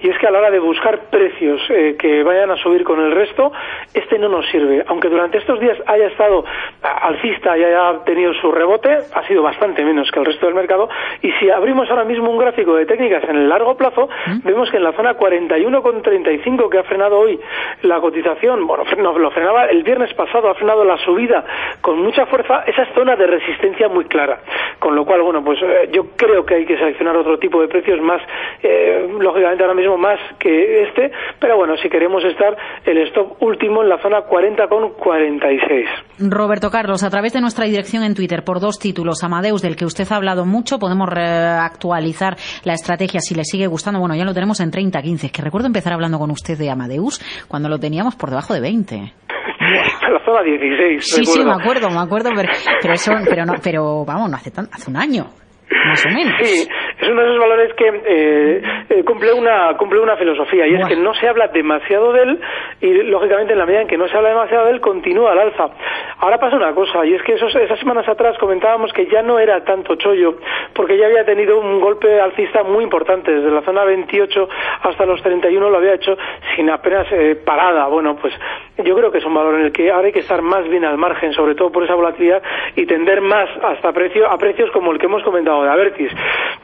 Y 0.00 0.10
es 0.10 0.18
que 0.18 0.28
a 0.28 0.30
la 0.30 0.38
hora 0.38 0.50
de 0.52 0.60
buscar 0.60 1.06
precios 1.10 1.60
eh, 1.70 1.96
que 1.98 2.22
vayan 2.22 2.50
a 2.52 2.56
subir 2.56 2.84
con 2.84 3.00
el 3.00 3.10
resto, 3.10 3.50
este 3.92 4.18
no 4.18 4.28
nos 4.28 4.46
sirve. 4.50 4.84
Aunque 4.86 5.08
durante 5.08 5.38
estos 5.38 5.58
días 5.58 5.76
haya 5.86 6.06
estado 6.06 6.44
alcista 6.82 7.58
y 7.58 7.64
haya 7.64 8.04
tenido 8.04 8.32
su 8.34 8.52
rebote, 8.52 8.96
ha 9.12 9.26
sido 9.26 9.42
bastante 9.42 9.82
menos 9.82 10.08
que 10.12 10.20
el 10.20 10.26
resto 10.26 10.46
del 10.46 10.54
mercado. 10.54 10.88
Y 11.20 11.32
si 11.32 11.50
abrimos 11.50 11.90
ahora 11.90 12.04
mismo 12.04 12.30
un 12.30 12.38
gráfico 12.38 12.76
de 12.76 12.86
técnicas 12.86 13.24
en 13.24 13.36
el 13.36 13.48
largo 13.48 13.76
plazo, 13.76 14.08
¿Mm? 14.26 14.46
vemos 14.46 14.70
que 14.70 14.76
en 14.76 14.84
la 14.84 14.92
zona 14.92 15.16
41,35 15.16 16.68
que 16.68 16.78
ha 16.78 16.84
frenado 16.84 17.18
hoy 17.18 17.40
la 17.82 17.98
cotización, 18.00 18.68
bueno, 18.68 18.84
no, 18.98 19.18
lo 19.18 19.30
frenaba 19.32 19.64
el 19.66 19.82
viernes 19.82 20.14
pasado, 20.14 20.48
ha 20.48 20.54
frenado 20.54 20.84
la 20.84 20.96
subida 20.98 21.44
con 21.80 22.00
mucha 22.00 22.26
fuerza, 22.26 22.62
esa 22.66 22.82
es 22.82 22.94
zona 22.94 23.16
de 23.16 23.26
resistencia 23.26 23.88
muy 23.88 24.04
clara. 24.04 24.38
Con 24.78 24.94
lo 24.94 25.04
cual, 25.04 25.22
bueno, 25.22 25.42
pues 25.42 25.58
eh, 25.62 25.88
yo 26.04 26.10
creo 26.16 26.44
que 26.44 26.54
hay 26.54 26.66
que 26.66 26.76
seleccionar 26.76 27.16
otro 27.16 27.38
tipo 27.38 27.60
de 27.60 27.68
precios 27.68 28.00
más, 28.00 28.20
eh, 28.62 29.06
lógicamente 29.18 29.62
ahora 29.62 29.74
mismo 29.74 29.96
más 29.96 30.18
que 30.38 30.82
este, 30.82 31.10
pero 31.38 31.56
bueno, 31.56 31.76
si 31.76 31.88
queremos 31.88 32.24
estar 32.24 32.56
el 32.84 32.98
stop 33.08 33.42
último 33.42 33.82
en 33.82 33.88
la 33.88 33.98
zona 33.98 34.22
40 34.22 34.66
con 34.68 34.92
46. 34.94 35.88
Roberto 36.30 36.70
Carlos, 36.70 37.02
a 37.02 37.10
través 37.10 37.32
de 37.32 37.40
nuestra 37.40 37.66
dirección 37.66 38.02
en 38.02 38.14
Twitter 38.14 38.42
por 38.44 38.60
dos 38.60 38.78
títulos, 38.78 39.22
Amadeus, 39.22 39.62
del 39.62 39.76
que 39.76 39.84
usted 39.84 40.04
ha 40.10 40.16
hablado 40.16 40.44
mucho, 40.44 40.78
podemos 40.78 41.08
actualizar 41.10 42.36
la 42.64 42.74
estrategia 42.74 43.20
si 43.20 43.34
le 43.34 43.44
sigue 43.44 43.66
gustando. 43.66 44.00
Bueno, 44.00 44.14
ya 44.14 44.24
lo 44.24 44.34
tenemos 44.34 44.60
en 44.60 44.70
30-15, 44.70 45.30
que 45.30 45.42
recuerdo 45.42 45.66
empezar 45.66 45.92
hablando 45.92 46.18
con 46.18 46.30
usted 46.30 46.58
de 46.58 46.70
Amadeus 46.70 47.20
cuando 47.48 47.68
lo 47.68 47.78
teníamos 47.78 48.16
por 48.16 48.30
debajo 48.30 48.54
de 48.54 48.60
20. 48.60 48.96
la 49.64 50.24
zona 50.24 50.42
16. 50.42 51.04
Sí, 51.04 51.24
sí, 51.24 51.44
me 51.44 51.52
acuerdo, 51.52 51.88
me 51.90 52.00
acuerdo, 52.00 52.30
pero, 52.34 52.48
pero, 52.80 52.94
eso, 52.94 53.12
pero, 53.28 53.44
no, 53.44 53.54
pero 53.62 54.04
vamos, 54.04 54.30
no 54.30 54.36
hace, 54.36 54.50
tan, 54.50 54.66
hace 54.72 54.90
un 54.90 54.96
año 54.96 55.26
más 55.70 56.06
o 56.06 56.08
menos. 56.10 56.34
Sí, 56.42 56.68
es 57.00 57.08
uno 57.08 57.22
de 57.22 57.26
esos 57.28 57.40
valores 57.40 57.74
que 57.74 58.02
eh, 58.06 58.62
eh, 58.90 59.04
cumple 59.04 59.32
una 59.32 59.76
cumple 59.76 60.00
una 60.00 60.16
filosofía 60.16 60.66
y 60.66 60.74
es 60.74 60.86
que 60.86 60.96
no 60.96 61.14
se 61.14 61.28
habla 61.28 61.48
demasiado 61.48 62.12
de 62.12 62.22
él 62.22 62.40
y 62.80 62.92
lógicamente 63.04 63.52
en 63.52 63.58
la 63.58 63.66
medida 63.66 63.82
en 63.82 63.88
que 63.88 63.98
no 63.98 64.08
se 64.08 64.16
habla 64.16 64.30
demasiado 64.30 64.66
de 64.66 64.72
él 64.72 64.80
continúa 64.80 65.32
al 65.32 65.38
alza. 65.38 65.70
Ahora 66.18 66.38
pasa 66.38 66.56
una 66.56 66.74
cosa 66.74 67.04
y 67.04 67.14
es 67.14 67.22
que 67.22 67.34
esos, 67.34 67.54
esas 67.54 67.78
semanas 67.78 68.08
atrás 68.08 68.38
comentábamos 68.38 68.92
que 68.92 69.06
ya 69.06 69.22
no 69.22 69.38
era 69.38 69.64
tanto 69.64 69.96
chollo 69.96 70.36
porque 70.74 70.96
ya 70.96 71.06
había 71.06 71.24
tenido 71.24 71.58
un 71.58 71.80
golpe 71.80 72.20
alcista 72.20 72.62
muy 72.62 72.84
importante 72.84 73.32
desde 73.32 73.50
la 73.50 73.62
zona 73.62 73.84
28 73.84 74.48
hasta 74.82 75.06
los 75.06 75.22
31 75.22 75.70
lo 75.70 75.76
había 75.76 75.94
hecho 75.94 76.16
sin 76.54 76.70
apenas 76.70 77.06
eh, 77.12 77.36
parada. 77.44 77.86
Bueno, 77.86 78.16
pues 78.16 78.34
yo 78.84 78.94
creo 78.96 79.10
que 79.10 79.18
es 79.18 79.24
un 79.24 79.34
valor 79.34 79.54
en 79.54 79.66
el 79.66 79.72
que 79.72 79.90
ahora 79.90 80.06
hay 80.06 80.12
que 80.12 80.20
estar 80.20 80.42
más 80.42 80.68
bien 80.68 80.84
al 80.84 80.98
margen, 80.98 81.32
sobre 81.32 81.54
todo 81.54 81.70
por 81.70 81.84
esa 81.84 81.94
volatilidad 81.94 82.42
y 82.76 82.86
tender 82.86 83.20
más 83.20 83.48
hasta 83.62 83.92
precio 83.92 84.28
a 84.28 84.38
precios 84.38 84.70
como 84.70 84.92
el 84.92 84.98
que 84.98 85.06
hemos 85.06 85.22
comentado 85.22 85.62
de 85.62 85.70
Avertis. 85.70 86.12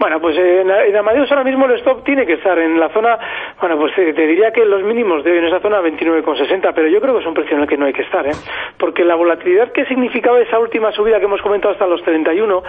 Bueno, 0.00 0.18
pues 0.18 0.34
eh, 0.38 0.62
en, 0.62 0.96
Amadeus 0.96 1.30
ahora 1.30 1.44
mismo 1.44 1.66
el 1.66 1.72
stop 1.72 2.02
tiene 2.04 2.24
que 2.24 2.32
estar 2.32 2.58
en 2.58 2.80
la 2.80 2.88
zona, 2.88 3.18
bueno, 3.60 3.76
pues 3.76 3.92
eh, 3.98 4.14
te, 4.14 4.26
diría 4.26 4.50
que 4.50 4.64
los 4.64 4.82
mínimos 4.82 5.22
de 5.22 5.36
en 5.36 5.44
esa 5.44 5.60
zona 5.60 5.82
29,60, 5.82 6.72
pero 6.74 6.88
yo 6.88 7.02
creo 7.02 7.12
que 7.12 7.20
es 7.20 7.26
un 7.26 7.34
precio 7.34 7.54
en 7.54 7.64
el 7.64 7.68
que 7.68 7.76
no 7.76 7.84
hay 7.84 7.92
que 7.92 8.00
estar, 8.00 8.26
¿eh? 8.26 8.32
Porque 8.78 9.04
la 9.04 9.14
volatilidad 9.14 9.72
que 9.72 9.84
significaba 9.84 10.40
esa 10.40 10.58
última 10.58 10.90
subida 10.92 11.18
que 11.18 11.26
hemos 11.26 11.42
comentado 11.42 11.74
hasta 11.74 11.86
los 11.86 12.02
31, 12.02 12.62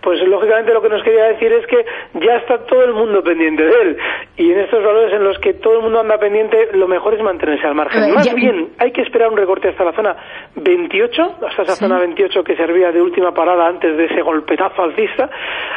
pues 0.00 0.20
lógicamente 0.28 0.72
lo 0.72 0.80
que 0.80 0.88
nos 0.88 1.02
quería 1.02 1.24
decir 1.24 1.52
es 1.54 1.66
que 1.66 1.84
ya 2.20 2.36
está 2.36 2.58
todo 2.66 2.84
el 2.84 2.92
mundo 2.92 3.20
pendiente 3.20 3.64
de 3.64 3.82
él. 3.82 3.98
Y 4.36 4.52
en 4.52 4.60
estos 4.60 4.84
valores 4.84 5.12
en 5.12 5.24
los 5.24 5.40
que 5.40 5.54
todo 5.54 5.78
el 5.78 5.82
mundo 5.82 5.98
anda 5.98 6.18
pendiente, 6.18 6.68
lo 6.74 6.86
mejor 6.86 7.14
es 7.14 7.20
mantenerse 7.20 7.66
al 7.66 7.74
margen. 7.74 8.14
Más 8.14 8.32
bien, 8.32 8.68
hay 8.78 8.92
que 8.92 9.02
esperar 9.02 9.28
un 9.28 9.36
recorte 9.36 9.70
hasta 9.70 9.82
la 9.82 9.92
zona 9.92 10.14
28, 10.54 11.22
hasta 11.48 11.62
esa 11.62 11.74
zona 11.74 11.98
28 11.98 12.44
que 12.44 12.54
servía 12.54 12.92
de 12.92 13.02
última 13.02 13.34
parada 13.34 13.66
antes 13.66 13.96
de 13.96 14.04
ese 14.04 14.22
golpetazo 14.22 14.84
alcista. 14.84 15.28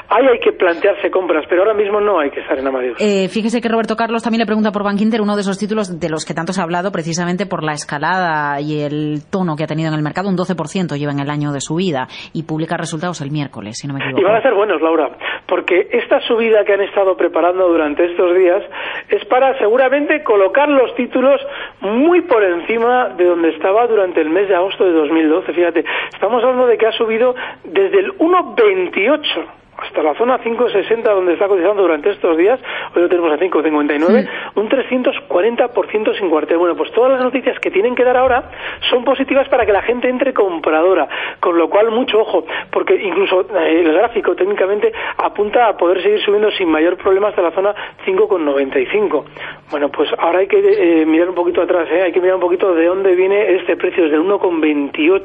Ahí 0.10 0.28
hay 0.28 0.40
que 0.40 0.52
plantearse 0.52 0.99
compras, 1.10 1.46
pero 1.48 1.62
ahora 1.62 1.74
mismo 1.74 2.02
no 2.02 2.20
hay 2.20 2.30
que 2.30 2.42
estar 2.42 2.60
en 2.60 2.68
Amadeus. 2.68 2.98
Eh, 3.00 3.30
fíjese 3.30 3.62
que 3.62 3.70
Roberto 3.70 3.96
Carlos 3.96 4.22
también 4.22 4.40
le 4.40 4.46
pregunta 4.46 4.72
por 4.72 4.84
Bankinter, 4.84 5.22
uno 5.22 5.36
de 5.36 5.42
esos 5.42 5.58
títulos 5.58 6.00
de 6.00 6.10
los 6.10 6.26
que 6.26 6.34
tanto 6.34 6.52
se 6.52 6.60
ha 6.60 6.64
hablado 6.66 6.92
precisamente 6.92 7.46
por 7.46 7.64
la 7.64 7.74
escalada 7.74 8.60
y 8.60 8.82
el 8.82 9.22
tono 9.32 9.56
que 9.56 9.64
ha 9.64 9.68
tenido 9.68 9.90
en 9.90 9.96
el 9.96 10.04
mercado. 10.04 10.30
Un 10.30 10.36
12% 10.36 10.98
lleva 10.98 11.14
en 11.14 11.20
el 11.20 11.30
año 11.30 11.52
de 11.52 11.62
subida 11.62 12.08
y 12.34 12.44
publica 12.44 12.76
resultados 12.78 13.22
el 13.22 13.32
miércoles, 13.32 13.78
si 13.80 13.88
no 13.88 13.94
me 13.94 14.02
equivoco. 14.02 14.22
Y 14.22 14.24
van 14.26 14.36
a 14.36 14.42
ser 14.42 14.54
buenos, 14.54 14.82
Laura, 14.82 15.12
porque 15.48 15.88
esta 15.92 16.20
subida 16.22 16.66
que 16.66 16.74
han 16.74 16.82
estado 16.82 17.16
preparando 17.16 17.68
durante 17.70 18.06
estos 18.06 18.36
días 18.36 18.64
es 19.10 19.24
para 19.26 19.58
seguramente 19.58 20.24
colocar 20.24 20.68
los 20.70 20.94
títulos 20.96 21.40
muy 21.82 22.22
por 22.22 22.44
encima 22.44 23.10
de 23.10 23.26
donde 23.26 23.50
estaba 23.50 23.88
durante 23.88 24.22
el 24.22 24.30
mes 24.30 24.48
de 24.50 24.56
agosto 24.56 24.84
de 24.84 24.92
2012. 24.92 25.54
Fíjate, 25.54 25.86
estamos 26.14 26.44
hablando 26.44 26.68
de 26.68 26.78
que 26.78 26.88
ha 26.88 26.92
subido 26.92 27.36
desde 27.64 28.00
el 28.00 28.18
1,28 28.18 29.60
hasta 29.82 30.04
la 30.04 30.14
zona 30.16 30.40
5.60 30.40 31.04
donde 31.04 31.34
está 31.34 31.48
cotizando 31.48 31.82
durante 31.82 32.10
estos 32.12 32.38
días, 32.38 32.60
hoy 32.96 33.02
lo 33.04 33.10
tenemos 33.10 33.32
a 33.32 33.38
5.59, 33.38 34.30
un 34.56 34.70
340% 34.70 36.18
sin 36.18 36.30
cuartel. 36.30 36.58
Bueno, 36.58 36.76
pues 36.76 36.92
todas 36.92 37.12
las 37.12 37.22
noticias 37.22 37.60
que 37.60 37.72
tienen 37.72 37.96
que 37.96 38.04
dar 38.04 38.18
ahora 38.18 38.52
son 38.90 39.04
positivas 39.04 39.48
para 39.50 39.66
que 39.66 39.72
la 39.72 39.82
gente 39.82 40.10
entre 40.10 40.34
compradora, 40.34 41.08
con 41.40 41.58
lo 41.58 41.70
cual 41.70 41.92
mucho 41.92 42.20
ojo, 42.20 42.46
porque 42.72 42.96
incluso 42.96 43.42
eh, 43.42 43.82
el 43.82 43.94
gráfico 43.94 44.36
técnicamente 44.36 44.92
apunta 45.18 45.68
a 45.68 45.78
poder 45.78 46.02
seguir 46.02 46.22
subiendo 46.22 46.52
sin 46.52 46.70
mayor 46.70 46.98
problema 46.98 47.30
hasta 47.30 47.42
la 47.42 47.52
zona 47.52 47.74
5.95. 48.06 49.24
Bueno, 49.72 49.90
pues 49.90 50.10
ahora 50.18 50.40
hay 50.40 50.48
que 50.48 50.60
eh, 50.60 51.06
mirar 51.06 51.30
un 51.30 51.36
poquito 51.36 51.62
atrás, 51.62 51.88
¿eh? 51.92 52.02
hay 52.04 52.12
que 52.12 52.20
mirar 52.20 52.36
un 52.36 52.42
poquito 52.42 52.74
de 52.74 52.86
dónde 52.86 53.16
viene 53.16 53.56
este 53.56 53.78
precio, 53.78 54.04
desde 54.04 54.20
1.28 54.20 55.22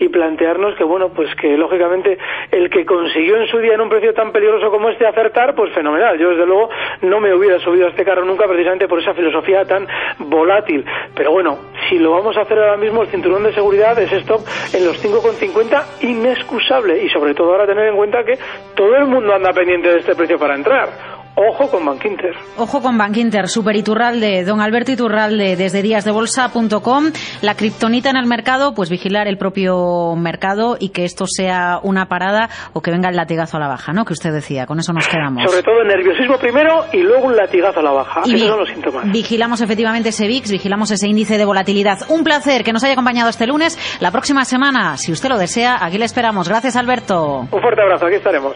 y 0.00 0.08
plantearnos 0.08 0.74
que, 0.76 0.84
bueno, 0.84 1.08
pues 1.10 1.34
que 1.36 1.56
lógicamente 1.56 2.18
el 2.50 2.70
que 2.70 2.84
consiguió 2.84 3.36
en 3.36 3.48
su 3.48 3.58
día 3.58 3.77
un 3.80 3.88
precio 3.88 4.12
tan 4.14 4.32
peligroso 4.32 4.70
como 4.70 4.88
este 4.90 5.06
acertar, 5.06 5.54
pues 5.54 5.72
fenomenal. 5.72 6.18
Yo 6.18 6.30
desde 6.30 6.46
luego 6.46 6.70
no 7.02 7.20
me 7.20 7.34
hubiera 7.34 7.58
subido 7.60 7.86
a 7.86 7.90
este 7.90 8.04
carro 8.04 8.24
nunca 8.24 8.46
precisamente 8.46 8.88
por 8.88 9.00
esa 9.00 9.14
filosofía 9.14 9.64
tan 9.64 9.86
volátil. 10.18 10.84
Pero 11.14 11.32
bueno, 11.32 11.58
si 11.88 11.98
lo 11.98 12.12
vamos 12.12 12.36
a 12.36 12.42
hacer 12.42 12.58
ahora 12.58 12.76
mismo, 12.76 13.02
el 13.02 13.08
cinturón 13.08 13.44
de 13.44 13.52
seguridad 13.52 13.98
es 13.98 14.12
stop 14.12 14.40
en 14.72 14.84
los 14.84 15.02
5,50 15.04 16.02
inexcusable 16.02 17.02
y 17.02 17.08
sobre 17.08 17.34
todo 17.34 17.52
ahora 17.52 17.66
tener 17.66 17.86
en 17.86 17.96
cuenta 17.96 18.24
que 18.24 18.38
todo 18.74 18.96
el 18.96 19.06
mundo 19.06 19.34
anda 19.34 19.52
pendiente 19.52 19.88
de 19.88 19.98
este 19.98 20.14
precio 20.14 20.38
para 20.38 20.54
entrar 20.54 21.17
Ojo 21.40 21.70
con 21.70 21.86
Bankinter. 21.86 22.34
Ojo 22.56 22.82
con 22.82 22.98
Bankinter, 22.98 23.46
Super 23.46 23.76
Iturralde, 23.76 24.44
don 24.44 24.60
Alberto 24.60 24.90
Iturralde, 24.90 25.54
desde 25.54 25.82
díasdebolsa.com. 25.82 27.12
La 27.42 27.54
kriptonita 27.54 28.10
en 28.10 28.16
el 28.16 28.26
mercado, 28.26 28.74
pues 28.74 28.90
vigilar 28.90 29.28
el 29.28 29.38
propio 29.38 30.16
mercado 30.16 30.76
y 30.80 30.88
que 30.88 31.04
esto 31.04 31.26
sea 31.28 31.78
una 31.80 32.06
parada 32.06 32.48
o 32.72 32.80
que 32.82 32.90
venga 32.90 33.08
el 33.08 33.14
latigazo 33.14 33.56
a 33.56 33.60
la 33.60 33.68
baja, 33.68 33.92
¿no? 33.92 34.04
Que 34.04 34.14
usted 34.14 34.32
decía, 34.32 34.66
con 34.66 34.80
eso 34.80 34.92
nos 34.92 35.06
quedamos. 35.06 35.48
Sobre 35.48 35.62
todo 35.62 35.80
el 35.82 35.86
nerviosismo 35.86 36.38
primero 36.38 36.86
y 36.92 37.02
luego 37.02 37.26
un 37.28 37.36
latigazo 37.36 37.78
a 37.78 37.82
la 37.84 37.92
baja. 37.92 38.22
Esos 38.26 38.48
son 38.48 38.58
los 38.58 38.68
síntomas. 38.68 39.12
Vigilamos 39.12 39.60
efectivamente 39.60 40.08
ese 40.08 40.26
VIX, 40.26 40.50
vigilamos 40.50 40.90
ese 40.90 41.06
índice 41.06 41.38
de 41.38 41.44
volatilidad. 41.44 41.98
Un 42.08 42.24
placer 42.24 42.64
que 42.64 42.72
nos 42.72 42.82
haya 42.82 42.94
acompañado 42.94 43.30
este 43.30 43.46
lunes. 43.46 43.78
La 44.00 44.10
próxima 44.10 44.44
semana, 44.44 44.96
si 44.96 45.12
usted 45.12 45.28
lo 45.28 45.38
desea, 45.38 45.78
aquí 45.80 45.98
le 45.98 46.04
esperamos. 46.04 46.48
Gracias, 46.48 46.74
Alberto. 46.74 47.46
Un 47.50 47.62
fuerte 47.62 47.80
abrazo, 47.80 48.06
aquí 48.06 48.16
estaremos. 48.16 48.54